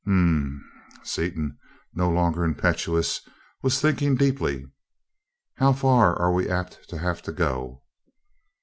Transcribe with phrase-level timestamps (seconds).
[0.05, 0.15] "Hm m
[0.95, 1.59] m." Seaton,
[1.93, 3.21] no longer impetuous,
[3.61, 4.65] was thinking deeply.
[5.57, 7.83] "How far are we apt to have to go?"